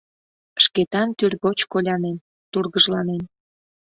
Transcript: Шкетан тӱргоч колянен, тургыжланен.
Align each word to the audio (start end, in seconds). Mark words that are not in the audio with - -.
Шкетан 0.63 1.09
тӱргоч 1.17 1.59
колянен, 1.71 2.17
тургыжланен. 2.51 3.23